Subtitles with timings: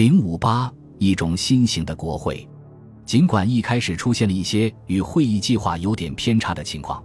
[0.00, 2.48] 零五八一种新型的国会，
[3.04, 7.04] 尽管一开始出现了一些与会议计划有点偏差的情况，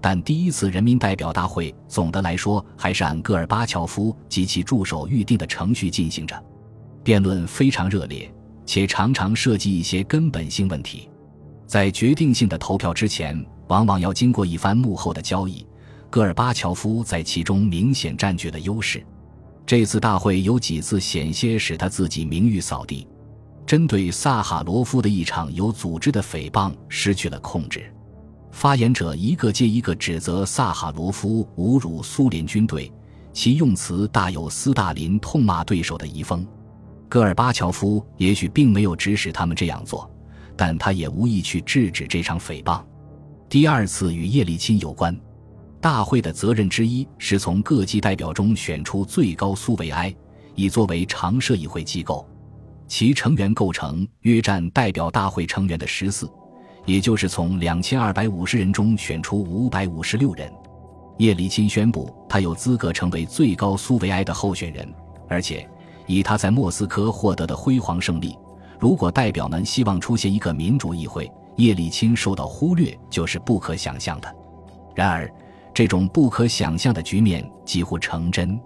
[0.00, 6.34] 但第一次人民代表大会总的来说还是按戈尔巴乔夫及其助手预定的程序进行着。
[7.04, 8.28] 辩论非常热烈，
[8.66, 11.08] 且常常涉及一些根本性问题。
[11.68, 15.64] 在决定性的投票之前，往往要经过一番幕后的交易。
[16.10, 19.00] 戈尔巴乔夫在其中明显占据了优势。
[19.64, 23.06] 这次大会有几次险些使他自己名誉扫地。
[23.64, 27.90] 针对萨哈罗夫的一场有组织的诽谤失去了控制，
[28.50, 32.92] 发言者一个接一个指责萨哈罗夫侮辱苏联军队，
[33.32, 36.46] 其用词大有斯大林痛骂对手的遗风。
[37.08, 40.10] 戈尔巴乔夫也许并没有指使他们这样做，
[40.56, 42.82] 但他也无意去制止这场诽谤。
[43.48, 45.18] 第二次与叶利钦有关。
[45.82, 50.14] 大会的责任之一是从各级代表中选出最高苏维埃，
[50.54, 52.24] 以作为常设议会机构。
[52.86, 56.30] 其成员构成约占代表大会成员的十四，
[56.86, 60.48] 也就是从两千二百五十人中选出五百五十六人。
[61.18, 64.88] 叶利钦宣布他有资格成为最高苏维埃的候选人，
[65.28, 65.68] 而且
[66.06, 68.38] 以他在莫斯科获得的辉煌胜利，
[68.78, 74.32] 如果代表们希望出现一个民主议会，叶利钦受到忽略就是不可想象的。
[74.94, 75.28] 然而。
[75.74, 78.60] 这种不可想象的局面几乎成真，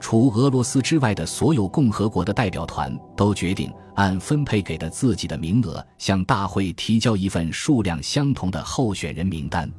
[0.00, 9.70] 除俄罗斯之外的所有共和国的代表团都决定按分配给的自己的名额向大会提交一份数量相同的候选人名单。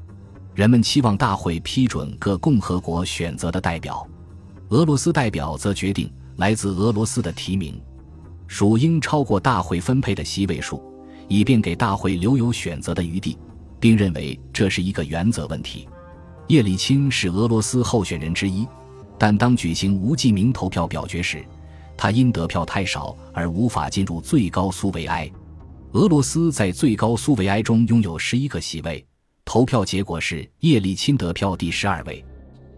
[0.53, 4.07] 人们期望大会批准各共和国选择的代表，
[4.69, 7.81] 俄罗斯代表则决定来自俄罗斯的提名，
[8.47, 10.81] 属应超过大会分配的席位数，
[11.27, 13.37] 以便给大会留有选择的余地，
[13.79, 15.87] 并认为这是一个原则问题。
[16.51, 18.67] 叶利钦是俄罗斯候选人之一，
[19.17, 21.41] 但当举行无记名投票表决时，
[21.95, 25.31] 他因得票太少而无法进入最高苏维埃。
[25.93, 29.01] 俄罗斯在最高苏维埃中拥有十一个席位，
[29.45, 32.21] 投票结果是叶利钦得票第十二位。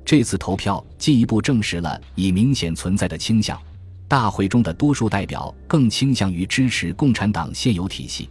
[0.06, 3.60] 这次投票进一步证实了已明显存在的倾向：
[4.08, 8.30] 大会中的多数代表更倾向于支持共产党现有体系，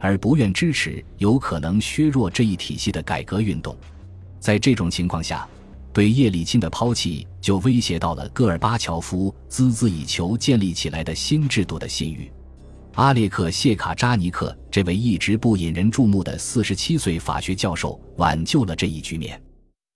[0.00, 3.76] 而不愿支持有可能削弱这一体系的改革运动。
[4.40, 5.46] 在这种情况下，
[5.92, 12.32] 对叶利钦的抛弃就威胁到了戈尔巴乔夫孜孜以求建立起来的新制度的信誉。
[12.94, 19.40] 阿列克谢卡扎尼克这位一直不引人注目的四十七岁法学教授挽救了这一局面。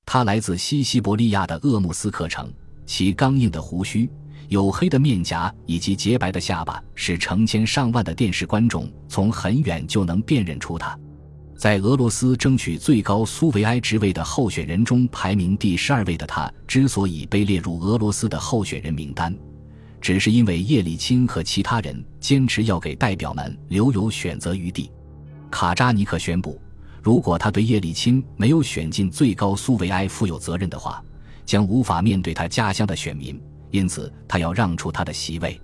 [0.06, 2.52] 他来自西西伯利亚的鄂木斯克城，
[2.86, 4.08] 其刚硬的胡须、
[4.50, 10.98] 黝黑的面颊以及洁白的下巴，使成千上万的电视观众从很远就能辨认出他。
[11.56, 19.34] 在俄罗斯争取最高苏维埃职位的候选人中排名第十二位的他，之所以被列入俄罗斯的候选人名单，
[20.00, 24.90] 只是因为叶利钦和其他人坚持要给代表们留有选择余地。
[25.50, 26.60] 卡扎尼克宣布，
[27.02, 31.02] 如果他对叶利钦没有选进最高苏维埃负有责任的话，
[31.46, 33.40] 将无法面对他家乡的选民，
[33.70, 35.58] 因此他要让出他的席位。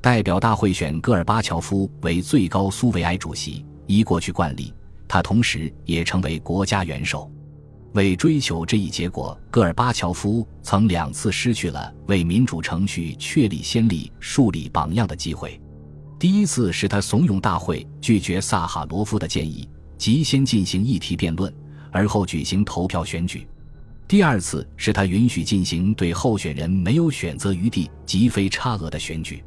[0.00, 4.72] 代表大会选戈尔巴乔夫为最高苏维埃主席，依过去惯例。
[5.08, 7.30] 他同时也成为国家元首。
[7.92, 15.58] 为追求这一结果，戈尔巴乔夫曾两次失去了为民主程序确立先例、树立榜样的机会。
[16.18, 19.66] 第一次是他怂恿大会拒绝萨哈罗夫的建议，
[19.96, 21.50] 即先进行议题辩论，
[21.90, 23.46] 而后举行投票选举；
[24.06, 29.42] 第二次是他允许进行对候选人没有选择余地、即非差额的选举。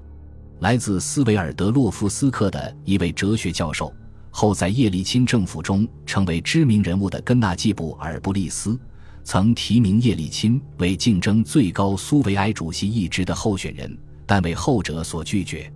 [0.60, 3.94] 来自斯维尔德洛夫斯克的一位哲学教授。
[4.32, 8.80] 后在叶利钦政府中成为知名人物的根纳季布尔布利斯，
[9.24, 15.72] 曾提名叶利钦为竞争最高苏维埃主席一职的候选人，但为后者所拒绝。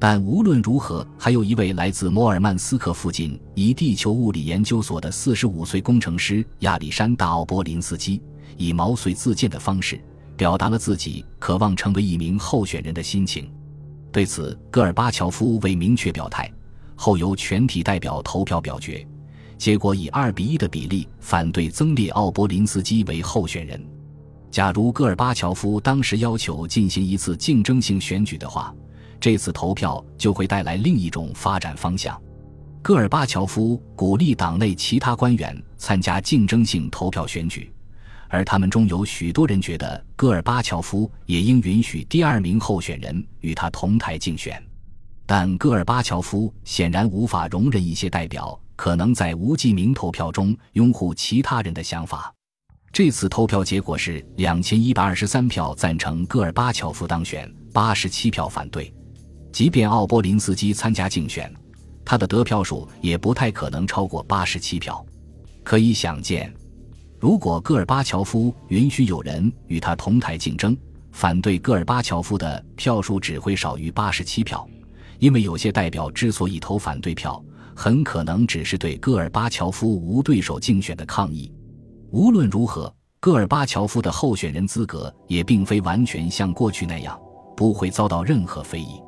[0.00, 8.22] 但无论如何，还有一位来自摩尔曼斯克附近一地球物理研究所的四十五岁工程师亚历山大奥波林斯基，
[8.56, 10.00] 以毛遂自荐的方式
[10.36, 13.50] 表达了自己渴望成为一名候选人的心情。
[14.12, 16.48] 对此，戈尔巴乔夫未明确表态。
[17.00, 19.06] 后由全体代表投票表决，
[19.56, 23.80] 结果以二比一的比例反对增列奥波林斯基为候选人。
[24.50, 28.74] 假如戈尔巴乔夫当时要求进行一次竞争性选举的话，
[29.20, 32.20] 这次投票就会带来另一种发展方向。
[32.82, 37.72] 戈尔巴乔夫鼓励党内其他官员参加竞争性投票选举，
[38.26, 44.60] 而他们中有许多人觉得戈尔巴乔夫也应允许第二名候选人与他同台竞选。
[45.30, 52.32] 但戈尔巴乔夫显然无法容忍一些代表可能在无记名投票中拥护其他人的想法。
[52.90, 58.90] 这次投票结果是两千一百二十三票赞成戈尔巴乔夫当选，八十七票反对。
[59.52, 61.52] 即便奥波林斯基参加竞选，
[62.06, 65.04] 他的得票数也不太可能超过八十七票。
[65.62, 66.50] 可以想见，
[67.20, 70.74] 如果戈尔巴乔夫允许有人与他同台竞争，
[71.12, 74.66] 反对戈尔巴乔夫的票数只会少于八十七票。
[75.18, 77.42] 因为有些代表之所以投反对票，
[77.74, 81.52] 很可能只是对戈尔巴乔夫无对手竞选的抗议。
[82.10, 87.18] 无论如何，戈尔巴乔夫的候选人资格也并非完全像过去那样
[87.56, 89.00] 不会遭到任何非议。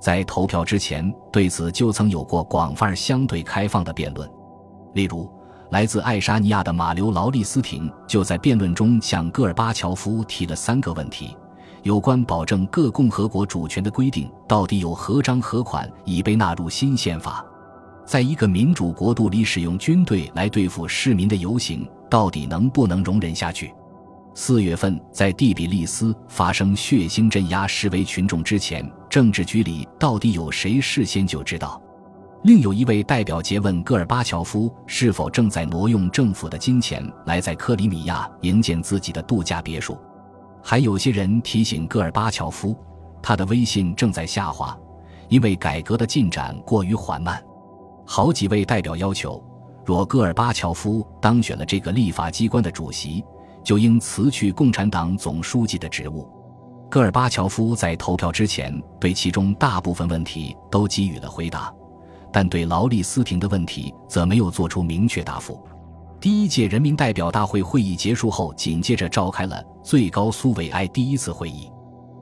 [0.00, 4.28] 在投票之前，对此就曾有过广泛相对开放的辩论。
[4.94, 5.28] 例如，
[5.70, 11.34] 来自爱沙尼亚的马留劳利斯廷就在辩论中向戈尔巴乔夫提了三个问题。
[11.86, 17.46] 有关保证各共和国主权的规定到底有何章何款已被纳入新宪法？
[18.04, 23.72] 在一个民主国度里使用军队来对付市民的游行到底能不能容忍下去？
[24.34, 31.80] 四月份在蒂比利斯发生血腥镇压示威群众之前，政治局里到底有谁事先就知道？
[32.42, 39.96] 另有一位代表诘问戈尔巴乔夫是否正在挪用政府的金钱来在克里米亚营建自己的度假别墅。
[40.68, 42.76] 还有些人提醒戈尔巴乔夫，
[43.22, 44.76] 他的威信正在下滑，
[45.28, 47.40] 因为改革的进展过于缓慢。
[48.04, 49.40] 好几位代表要求，
[49.84, 53.24] 若戈尔巴乔夫当选了这个立法机关的主席，
[53.62, 56.28] 就应辞去共产党总书记的职务。
[56.90, 61.72] 戈尔巴乔夫在投票之前对其中大部分问题都给予了回答，
[62.32, 65.64] 但对劳利斯廷的问题则没有做出明确答复。
[66.18, 71.70] 第一届人民代表大会会议结束后，紧接着召开了最高苏维埃第一次会议，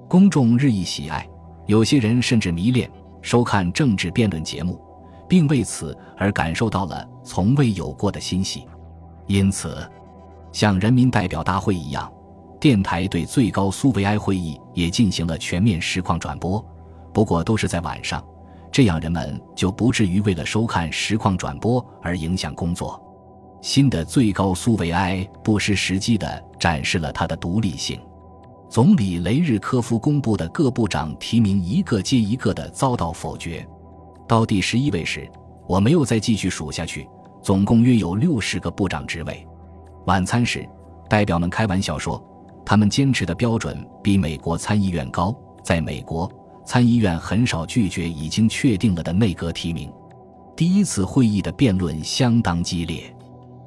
[0.09, 1.27] 公众日益喜爱，
[1.67, 2.91] 有些人甚至迷恋
[3.23, 4.81] 收看政治辩论节目，
[5.29, 8.67] 并为此而感受到了从未有过的欣喜。
[9.27, 9.89] 因此，
[10.51, 12.13] 像人民代表大会一样，
[12.61, 16.63] 电台对最高苏维埃会议也进行了全面实况转播，
[17.13, 18.23] 不过都是在晚上，
[18.73, 23.01] 这样人们就不至于为了收看实况转播而影响工作。
[23.65, 27.99] 新的最高苏维埃不失时机地展示了他的独立性。
[28.69, 33.67] 总理雷日科夫公布的各部长提名一个接一个地遭到否决。
[34.29, 35.27] 到第十一位时，
[35.67, 37.09] 我没有再继续数下去，
[37.43, 39.47] 总共约有六十个部长职位。
[40.05, 40.69] 晚餐时，
[41.09, 42.23] 代表们开玩笑说，
[42.67, 45.35] 他们坚持的标准比美国参议院高。
[45.63, 46.31] 在美国，
[46.67, 49.91] 参议院很少拒绝已经确定了的内阁提名。
[50.55, 53.03] 第一次会议的辩论相当激烈。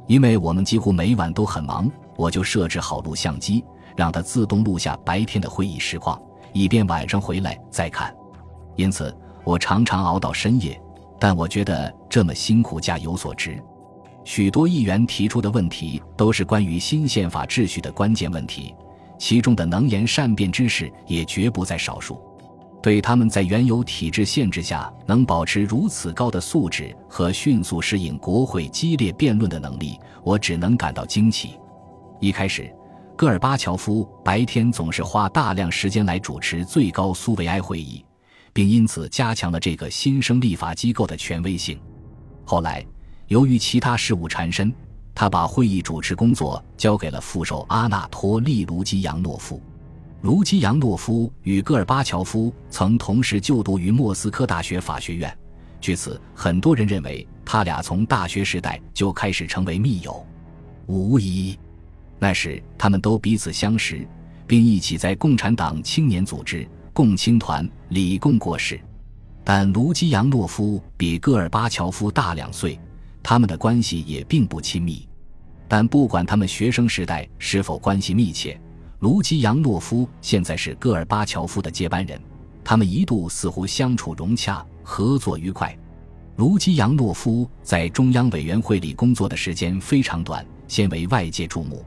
[0.07, 3.63] 因为我们几乎每晚都很忙，我就设置好录像机，
[3.95, 6.19] 让它自动录下白天的会议实况，
[6.53, 8.15] 以便晚上回来再看。
[8.75, 10.79] 因此，我常常熬到深夜，
[11.19, 13.61] 但我觉得这么辛苦价有所值。
[14.23, 18.75] 许多议员提出的问题都是关于新宪法秩序的关键问题，
[19.17, 22.21] 其中的能言善辩之士也绝不在少数。
[22.87, 31.59] 对他们在原有体制限制下能保持如此高的素质和迅速适应国会激烈辩论的能力，我只能感到惊奇。
[32.21, 32.73] 一开始，
[33.17, 38.05] 戈尔巴乔夫白天总是花大量时间来主持最高苏维埃会议，
[38.53, 41.77] 并因此加强了这个新生立法机构的权威性。
[42.45, 42.85] 后来，
[43.27, 44.73] 由于其他事务缠身，
[45.13, 49.61] 他把会议主持工作交给了副手阿纳托利·卢基扬诺夫。
[50.21, 55.37] 卢基扬诺夫与戈尔巴乔夫曾同时就读于莫斯科大学法学院，
[55.79, 60.25] 据此，很多人认为他俩从大学时代就开始成为密友。
[60.87, 61.57] 无疑，
[62.17, 64.07] 那时他们都彼此相识，
[64.47, 68.79] 并一起在共产党青年组织共青团里共过事。
[69.43, 72.77] 但卢基扬诺夫比戈尔巴乔夫大两岁，
[73.21, 75.07] 他们的关系也并不亲密。
[75.67, 78.59] 但不管他们学生时代是否关系密切。
[78.99, 82.19] 卢基扬诺夫现在是戈尔巴乔夫的接班人，
[82.63, 85.77] 他们一度似乎相处融洽，合作愉快。
[86.37, 91.85] 卢基扬诺夫在中央委员会里工作的时间非常短，先为外界注目，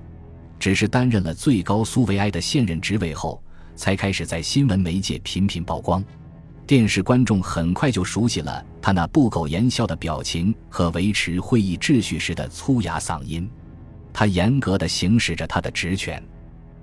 [0.56, 3.42] 只是担任了最高苏维埃的现任职位后，
[3.74, 6.04] 才开始在新闻媒介频频曝光。
[6.64, 13.50] 电视观众很快就熟悉了他那不苟言笑的表情和维持会议秩序时的粗哑嗓音，
[14.12, 16.22] 他严格地行使着他的职权。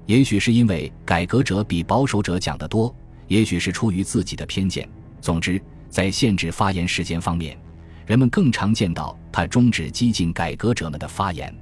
[0.08, 2.94] 也许是因为改革者比保守者讲得多，
[3.28, 4.90] 也许是出于自己的偏见。
[5.20, 7.58] 总之，在限制发言时间方面，
[8.06, 11.54] 人们更常见到他终止激进改革者们的发言。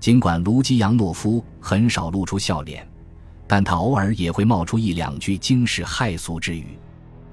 [0.00, 2.86] 尽管卢基扬诺夫很少露出笑脸，
[3.46, 6.76] 但他偶尔也会冒出一两句惊世骇俗之语。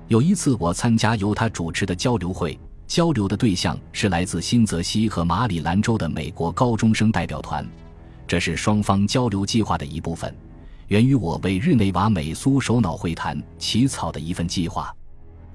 [0.07, 7.67] 有一次，我参加由他主持的交流会，交流的对象是来自新泽西和马里兰州的美国高中生代表团。
[8.27, 10.33] 这是双方交流计划的一部分，
[10.87, 14.93] 源于我为日内瓦美苏首脑会谈起草的一份计划。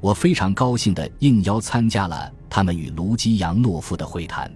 [0.00, 4.48] 我非常高兴地应邀参加了他们与卢基扬诺夫的会谈。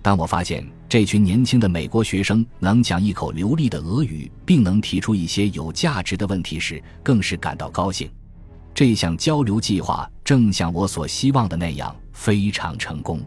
[0.00, 8.10] 当我发现这群年轻的美国学生能讲一口流利的俄语，并能提出一些有价值的问题时，更是感到高兴。
[8.74, 13.20] 这项交流计划正像我所希望的那样非常成功。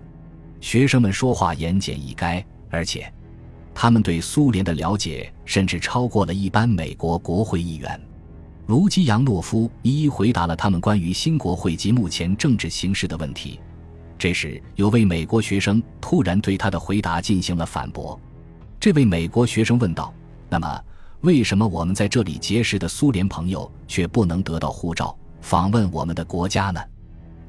[0.60, 3.10] 学生们说话言简意赅，而且
[3.76, 8.02] 他们对苏联的了解甚至超过了一般美国国会议员。
[8.68, 13.60] 卢基扬诺夫一一回答了他们关于新国会及目前政治形势的问题。
[14.18, 18.20] 这时，有位美国学生突然对他的回答进行了反驳。
[18.80, 20.12] 这位美国学生问道
[20.50, 20.82] ：“那么，
[21.22, 26.80] 为什么我们在这里结识的苏联朋友却不能得到护照，访问我们的国家呢？”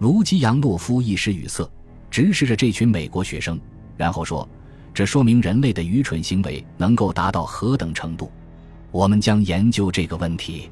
[0.00, 1.70] 卢基扬诺夫一时语塞，
[2.10, 3.58] 直视着这群美国学生，
[3.96, 4.46] 然后说
[4.96, 8.32] ：“这说明人类的愚蠢行为能够达到何等程度。
[8.90, 10.70] 我们将研究这个问题。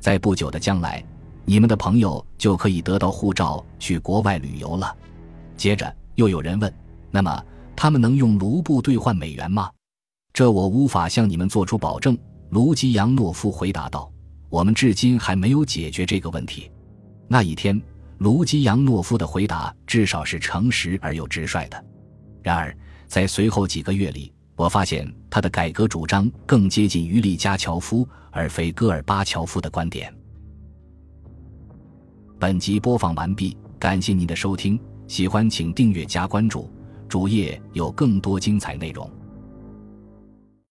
[0.00, 1.04] 在不久的将来，
[1.44, 4.96] 你们的朋友就可以得到护照去国外旅游了。”
[5.54, 6.72] 接着又有人问
[7.12, 7.44] ：“那么
[7.76, 9.70] 他们能用卢布兑换美元吗？”
[10.32, 12.16] 这我无法向你们做出保证。”
[12.48, 14.10] 卢基扬诺夫回答道。
[14.48, 16.70] “我们至今还没有解决这个问题。”
[17.28, 17.78] 那一天，
[18.16, 21.84] 卢基扬诺夫的回答至少是诚实而又直率的。
[22.42, 22.74] 然而，
[23.08, 30.14] 在随后几个月里，我发现他的改革主张更接近于利加乔夫而非戈尔巴乔夫的观点。
[32.38, 34.78] 本集播放完毕，感谢您的收听。
[35.08, 36.70] 喜欢请订阅加关注，
[37.08, 39.10] 主页有更多精彩内容。